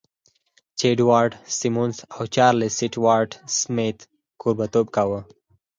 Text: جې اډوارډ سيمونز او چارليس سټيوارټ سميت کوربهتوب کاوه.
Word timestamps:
جې 0.77 0.87
اډوارډ 0.93 1.31
سيمونز 1.59 1.97
او 2.15 2.21
چارليس 2.35 2.73
سټيوارټ 2.79 3.31
سميت 3.59 3.99
کوربهتوب 4.41 4.87
کاوه. 4.95 5.19